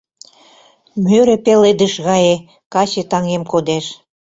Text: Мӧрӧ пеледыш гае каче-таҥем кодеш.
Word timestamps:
Мӧрӧ 1.03 1.35
пеледыш 1.45 1.93
гае 2.07 2.35
каче-таҥем 2.73 3.43
кодеш. 3.51 3.85